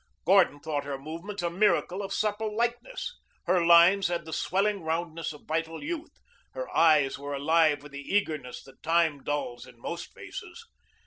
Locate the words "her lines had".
3.43-4.25